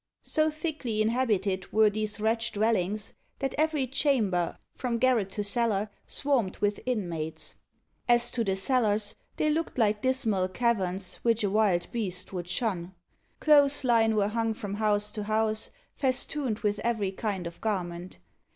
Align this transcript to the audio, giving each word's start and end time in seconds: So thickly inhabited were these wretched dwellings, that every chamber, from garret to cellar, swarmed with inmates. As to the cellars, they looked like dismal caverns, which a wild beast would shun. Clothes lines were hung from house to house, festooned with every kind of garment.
So 0.23 0.49
thickly 0.49 0.99
inhabited 0.99 1.71
were 1.71 1.91
these 1.91 2.19
wretched 2.19 2.55
dwellings, 2.55 3.13
that 3.37 3.53
every 3.55 3.85
chamber, 3.85 4.57
from 4.73 4.97
garret 4.97 5.29
to 5.33 5.43
cellar, 5.43 5.91
swarmed 6.07 6.57
with 6.57 6.79
inmates. 6.87 7.53
As 8.09 8.31
to 8.31 8.43
the 8.43 8.55
cellars, 8.55 9.13
they 9.37 9.51
looked 9.51 9.77
like 9.77 10.01
dismal 10.01 10.47
caverns, 10.47 11.17
which 11.17 11.43
a 11.43 11.51
wild 11.51 11.85
beast 11.91 12.33
would 12.33 12.47
shun. 12.47 12.95
Clothes 13.39 13.83
lines 13.83 14.15
were 14.15 14.29
hung 14.29 14.55
from 14.55 14.73
house 14.73 15.11
to 15.11 15.21
house, 15.25 15.69
festooned 15.93 16.57
with 16.61 16.79
every 16.79 17.11
kind 17.11 17.45
of 17.45 17.61
garment. 17.61 18.17